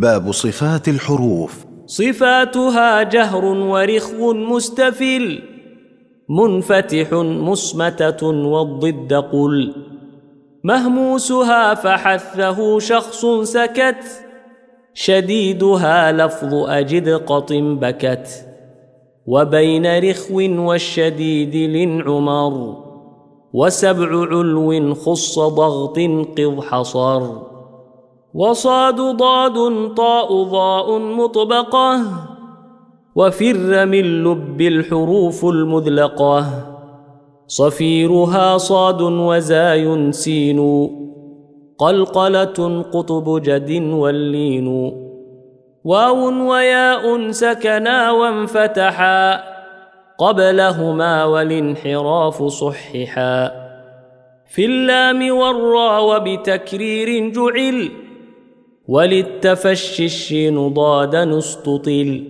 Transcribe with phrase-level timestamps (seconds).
[0.00, 1.64] باب صفات الحروف.
[1.86, 5.38] صفاتها جهر ورخو مستفل
[6.28, 9.74] منفتح مسمتة والضد قل.
[10.64, 14.04] مهموسها فحثه شخص سكت
[14.94, 18.28] شديدها لفظ أجد قط بكت.
[19.26, 22.84] وبين رخو والشديد لنعمر
[23.52, 25.98] وسبع علو خص ضغط
[26.38, 27.53] قض حصر.
[28.34, 32.00] وصاد ضاد طاء ضاء مطبقة
[33.14, 36.46] وفر من لب الحروف المذلقة.
[37.46, 40.90] صفيرها صاد وزاي سين
[41.78, 44.68] قلقلة قطب جد واللين.
[45.84, 49.40] واو وياء سكنا وانفتحا
[50.18, 53.50] قبلهما والانحراف صححا.
[54.54, 58.03] في اللام والرا وبتكرير جعل
[58.88, 62.24] وللتفشي الشين ضادا استطل